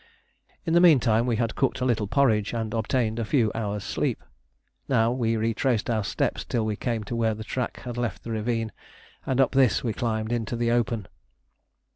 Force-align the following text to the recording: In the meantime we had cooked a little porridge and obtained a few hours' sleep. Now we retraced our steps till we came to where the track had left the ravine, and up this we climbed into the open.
In 0.65 0.73
the 0.73 0.81
meantime 0.81 1.27
we 1.27 1.35
had 1.35 1.53
cooked 1.53 1.79
a 1.79 1.85
little 1.85 2.07
porridge 2.07 2.55
and 2.55 2.73
obtained 2.73 3.19
a 3.19 3.23
few 3.23 3.51
hours' 3.53 3.83
sleep. 3.83 4.23
Now 4.89 5.11
we 5.11 5.37
retraced 5.37 5.91
our 5.91 6.03
steps 6.03 6.43
till 6.43 6.65
we 6.65 6.75
came 6.75 7.03
to 7.03 7.15
where 7.15 7.35
the 7.35 7.43
track 7.43 7.81
had 7.81 7.97
left 7.97 8.23
the 8.23 8.31
ravine, 8.31 8.71
and 9.27 9.39
up 9.39 9.51
this 9.51 9.83
we 9.83 9.93
climbed 9.93 10.31
into 10.31 10.55
the 10.55 10.71
open. 10.71 11.07